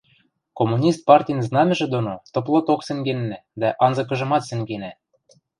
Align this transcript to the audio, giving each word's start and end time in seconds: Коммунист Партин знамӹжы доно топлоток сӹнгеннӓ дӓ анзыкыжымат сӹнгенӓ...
Коммунист 0.59 1.01
Партин 1.09 1.39
знамӹжы 1.47 1.87
доно 1.93 2.13
топлоток 2.33 2.79
сӹнгеннӓ 2.87 3.37
дӓ 3.61 3.69
анзыкыжымат 3.85 4.43
сӹнгенӓ... 4.49 4.91